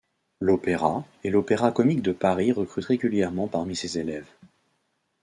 [0.39, 4.31] L'Opéra et l'Opéra-Comique de Paris recrutent régulièrement parmi ses élèves.